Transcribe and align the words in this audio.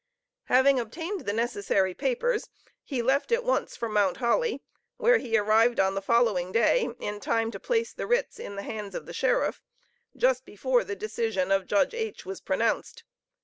Having 0.45 0.79
obtained 0.79 1.27
the 1.27 1.31
necessary 1.33 1.93
papers, 1.93 2.49
he 2.83 3.03
left 3.03 3.31
at 3.31 3.43
once 3.43 3.75
for 3.75 3.87
Mount 3.87 4.17
Holly, 4.17 4.63
where 4.97 5.19
he 5.19 5.37
arrived 5.37 5.79
on 5.79 5.93
the 5.93 6.01
following 6.01 6.51
day, 6.51 6.89
in 6.99 7.19
time 7.19 7.51
to 7.51 7.59
place 7.59 7.93
the 7.93 8.07
writs 8.07 8.39
in 8.39 8.55
the 8.55 8.63
hands 8.63 8.95
of 8.95 9.05
the 9.05 9.13
sheriff, 9.13 9.61
just 10.17 10.43
before 10.43 10.83
the 10.83 10.95
decision 10.95 11.51
of 11.51 11.67
Judge 11.67 11.93
H. 11.93 12.25
was 12.25 12.41
pronounced. 12.41 13.03